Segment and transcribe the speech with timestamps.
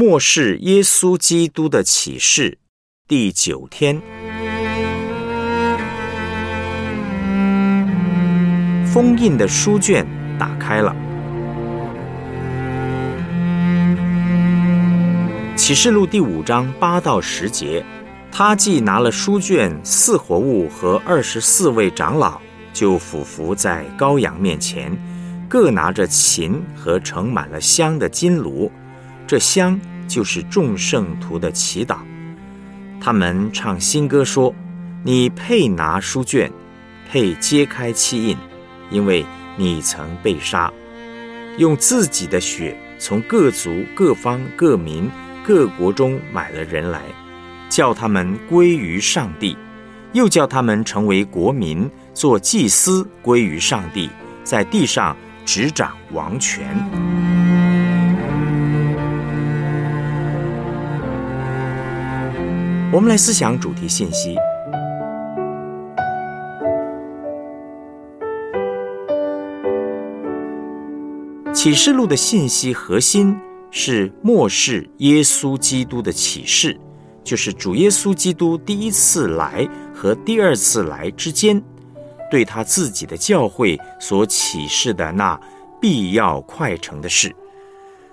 [0.00, 2.56] 末世耶稣基督的启示
[3.06, 4.00] 第九天，
[8.86, 10.06] 封印的书卷
[10.38, 10.96] 打开了。
[15.54, 17.84] 启示录第五章八到十节，
[18.32, 22.40] 他既拿了书卷、四活物和二十四位长老，
[22.72, 24.90] 就俯伏在羔羊面前，
[25.46, 28.72] 各拿着琴和盛满了香的金炉，
[29.26, 29.78] 这香。
[30.10, 31.98] 就是众圣徒的祈祷，
[33.00, 34.52] 他们唱新歌说
[35.06, 36.50] ：“你配拿书卷，
[37.08, 38.36] 配揭开七印，
[38.90, 39.24] 因为
[39.56, 40.68] 你曾被杀，
[41.58, 45.08] 用自己的血从各族、各方、各民、
[45.44, 47.02] 各国中买了人来，
[47.68, 49.56] 叫他们归于上帝，
[50.12, 54.10] 又叫他们成为国民，做祭司归于上帝，
[54.42, 55.16] 在地上
[55.46, 56.66] 执掌王权。”
[62.92, 64.34] 我们来思想主题信息。
[71.54, 73.36] 启示录的信息核心
[73.70, 76.76] 是末世耶稣基督的启示，
[77.22, 81.62] 就是主耶稣基督第一次来和第二次来之间，
[82.28, 85.38] 对他自己的教会所启示的那
[85.80, 87.32] 必要快成的事。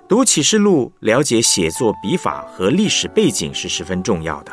[0.07, 4.51] 读启示录，了解写作笔法和历史背景是十分重要的。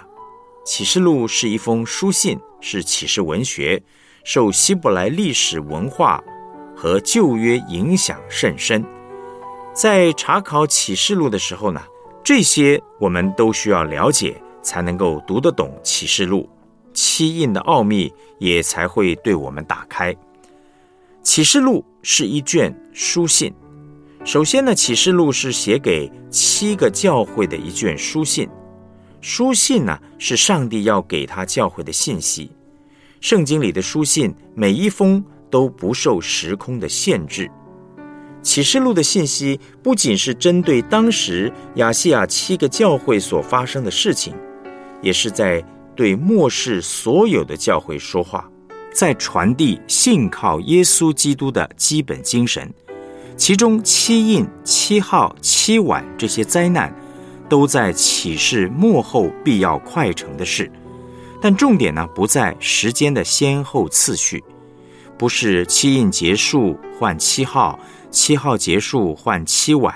[0.65, 3.81] 启示录是一封书信，是启示文学，
[4.25, 6.23] 受希伯来历史文化
[6.75, 8.83] 和旧约影响甚深。
[9.75, 11.83] 在查考启示录的时候呢，
[12.25, 16.49] 这些我们都需要了解，才能够读得懂启示录
[16.95, 20.17] 七印的奥秘，也才会对我们打开。
[21.23, 23.53] 启示录是一卷书信，
[24.25, 28.49] 首先呢，启示录是写给七个教会的一卷书信。
[29.25, 32.51] 书信呢，是上帝要给他教会的信息。
[33.23, 37.51] 圣经里的书信每一封都不受时空的限制。
[38.43, 44.35] 启示录的信息不仅是针对当时亚细亚七个教会所发生的事情，
[45.01, 45.65] 也是在
[45.97, 48.47] 对末世所有的教会说话，
[48.93, 52.71] 在传递信靠耶稣基督的基本精神。
[53.39, 56.95] 其中七印、七号、七晚这些灾难。
[57.49, 60.71] 都在启示幕后必要快成的事，
[61.41, 64.43] 但重点呢不在时间的先后次序，
[65.19, 67.79] 不是七印结束换七号，
[68.11, 69.95] 七号结束换七晚，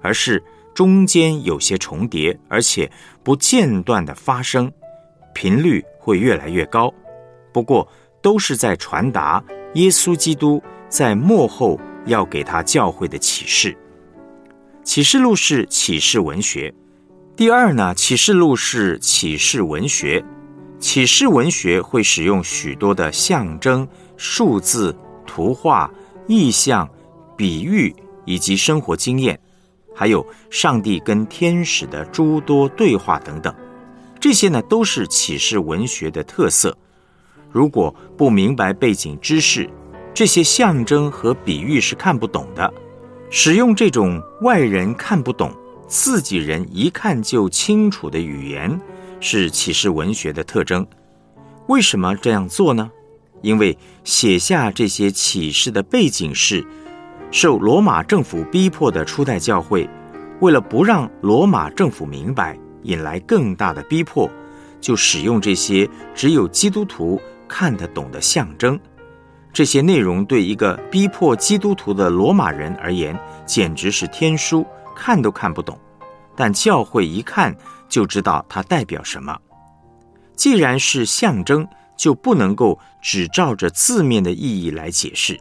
[0.00, 0.42] 而是
[0.74, 2.90] 中间有些重叠，而且
[3.22, 4.70] 不间断的发生，
[5.34, 6.92] 频率会越来越高。
[7.52, 7.88] 不过
[8.22, 9.42] 都是在传达
[9.74, 13.76] 耶稣基督在幕后要给他教会的启示。
[14.86, 16.72] 启示录是启示文学。
[17.34, 20.24] 第二呢，启示录是启示文学。
[20.78, 23.86] 启示文学会使用许多的象征、
[24.16, 25.92] 数字、图画、
[26.28, 26.88] 意象、
[27.36, 27.92] 比喻
[28.24, 29.38] 以及生活经验，
[29.92, 33.52] 还有上帝跟天使的诸多对话等等。
[34.20, 36.78] 这些呢，都是启示文学的特色。
[37.50, 39.68] 如果不明白背景知识，
[40.14, 42.72] 这些象征和比喻是看不懂的。
[43.30, 45.52] 使用这种外人看不懂、
[45.86, 48.80] 自己人一看就清楚的语言，
[49.20, 50.86] 是启示文学的特征。
[51.66, 52.90] 为什么这样做呢？
[53.42, 56.64] 因为写下这些启示的背景是，
[57.30, 59.88] 受罗马政府逼迫的初代教会，
[60.40, 64.30] 为了不让罗马政府明白，引来更大的逼迫，
[64.80, 68.78] 就使用这些只有基督徒看得懂的象征。
[69.56, 75.80] 这些内容对一个逼迫基督徒的罗马人而言，简直是天书，看都看不懂。
[76.36, 77.56] 但教会一看
[77.88, 79.34] 就知道它代表什么。
[80.34, 81.66] 既然是象征，
[81.96, 85.40] 就不能够只照着字面的意义来解释。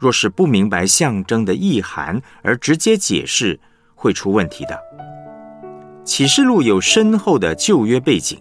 [0.00, 3.60] 若是不明白象征的意涵而直接解释，
[3.94, 4.76] 会出问题的。
[6.04, 8.40] 启示录有深厚的旧约背景。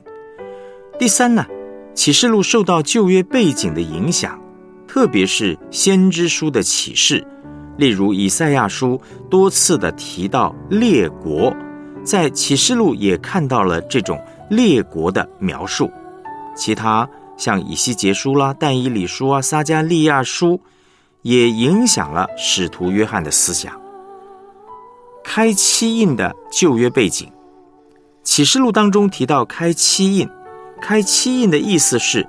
[0.98, 1.46] 第三呢，
[1.94, 4.42] 启示录受到旧约背景的影响。
[4.96, 7.22] 特别是先知书的启示，
[7.76, 11.54] 例如以赛亚书多次的提到列国，
[12.02, 14.18] 在启示录也看到了这种
[14.50, 15.92] 列国的描述。
[16.56, 17.06] 其他
[17.36, 20.62] 像以西结书啦、但以理书啊、撒加利亚书，
[21.24, 23.78] 也影响了使徒约翰的思想。
[25.26, 27.30] 开七印的旧约背景，
[28.24, 30.30] 启示录当中提到开七印，
[30.82, 32.26] 开七印的意思是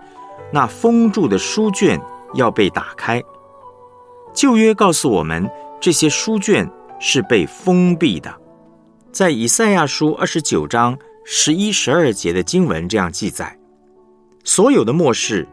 [0.52, 1.96] 那封住的书卷。
[2.34, 3.22] 要被打开。
[4.32, 5.48] 旧约告诉我们，
[5.80, 6.70] 这些书卷
[7.00, 8.34] 是被封闭的。
[9.10, 13.58] 在以赛亚书二十九章十一、十二节的经文这样记载：
[14.44, 15.48] 所有的末世，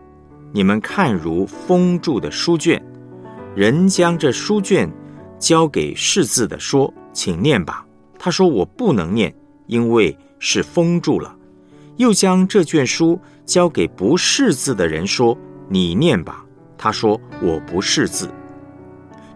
[0.51, 2.83] 你们看如封住的书卷，
[3.55, 4.91] 人将这书卷
[5.39, 7.85] 交给识字的说：“请念吧。”
[8.19, 9.33] 他说：“我不能念，
[9.67, 11.33] 因为是封住了。”
[11.97, 15.37] 又将这卷书交给不识字的人说
[15.69, 16.42] ：“你念吧。”
[16.83, 18.29] 他说：“我不识字。”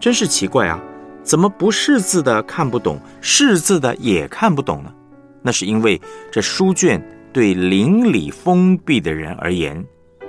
[0.01, 0.77] 真是奇怪啊！
[1.23, 4.93] 怎么不识字的看不懂，识字的也看不懂呢？
[5.41, 7.01] 那是因为这书卷
[7.31, 9.81] 对邻里封闭的人而言，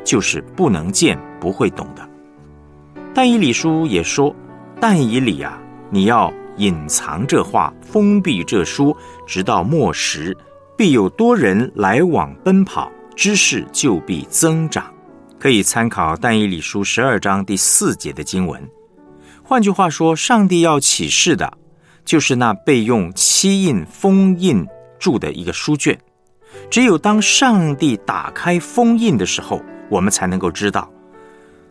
[0.04, 2.08] 就是不能见、不会懂的。
[3.12, 4.32] 但以理书也说
[4.80, 5.60] ：“但以理啊，
[5.90, 10.36] 你要隐藏这话，封闭这书，直到末时，
[10.76, 14.84] 必有多人来往奔跑，知识就必增长。”
[15.38, 18.60] 可以参考但以理书十二章第四节的经文。
[19.42, 21.56] 换句话说，上帝要启示的，
[22.04, 24.66] 就是那被用漆印封印
[24.98, 25.98] 住的一个书卷。
[26.70, 30.90] 只有当上帝打开封印的时候，我们才能够知道，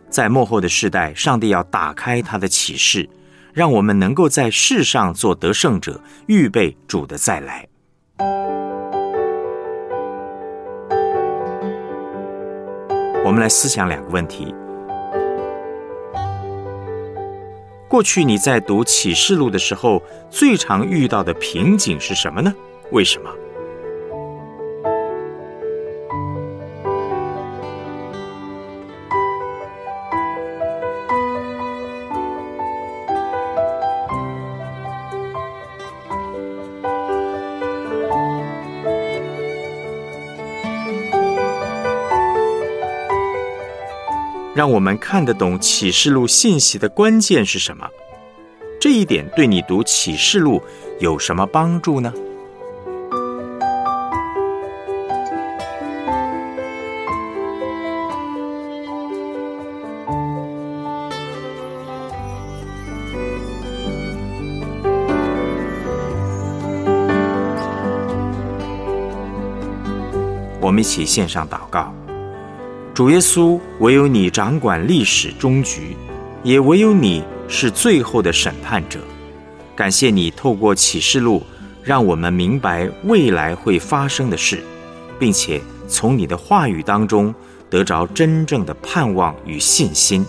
[0.08, 3.08] 在幕后的世代，上帝要打开他的启示，
[3.52, 7.68] 让我们能够在世上做得胜者，预备主的再来。
[13.28, 14.54] 我们来思想两个问题。
[17.86, 22.50] 过去你在读启示录的时候，最常遇到的瓶颈是什么呢？
[22.90, 23.30] 为什么？
[44.58, 47.88] 让我们看得懂启示录信息的关键是什么？
[48.80, 50.60] 这一点对你读启示录
[50.98, 52.12] 有什么帮助呢？
[70.60, 71.94] 我们一起献上祷告。
[72.98, 75.96] 主耶稣，唯有你掌管历史终局，
[76.42, 78.98] 也唯有你是最后的审判者。
[79.76, 81.44] 感谢你透过启示录，
[81.84, 84.64] 让我们明白未来会发生的事，
[85.16, 87.32] 并且从你的话语当中
[87.70, 90.26] 得着真正的盼望与信心。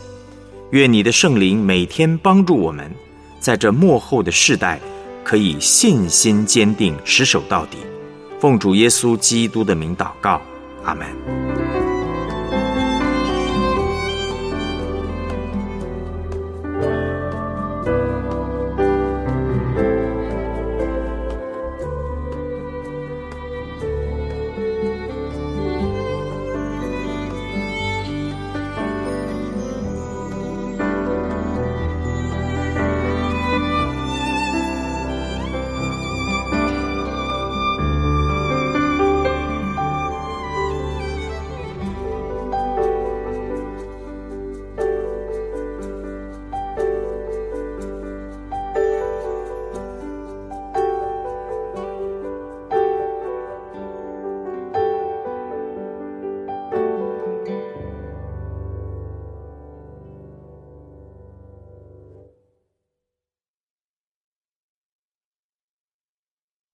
[0.69, 2.87] 愿你的圣灵每天帮助我们，
[3.39, 4.79] 在这幕后的世代，
[5.23, 7.79] 可以信心坚定，持守到底。
[8.39, 10.39] 奉主耶稣基督的名祷告，
[10.83, 11.38] 阿门。